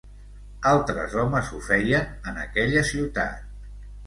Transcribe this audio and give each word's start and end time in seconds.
Altres 0.69 1.13
homes 1.23 1.51
ho 1.51 1.59
feien 1.67 2.09
en 2.33 2.41
aquella 2.47 2.85
ciutat. 2.95 3.47